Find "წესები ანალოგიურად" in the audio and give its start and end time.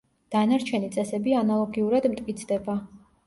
0.95-2.09